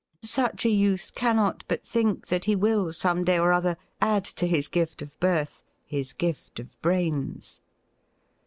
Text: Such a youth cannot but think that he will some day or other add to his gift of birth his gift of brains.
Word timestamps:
Such 0.23 0.65
a 0.65 0.69
youth 0.69 1.11
cannot 1.13 1.63
but 1.67 1.85
think 1.87 2.25
that 2.29 2.45
he 2.45 2.55
will 2.55 2.91
some 2.91 3.23
day 3.23 3.37
or 3.37 3.53
other 3.53 3.77
add 4.01 4.25
to 4.41 4.47
his 4.47 4.67
gift 4.67 5.03
of 5.03 5.15
birth 5.19 5.61
his 5.85 6.11
gift 6.11 6.59
of 6.59 6.81
brains. 6.81 7.61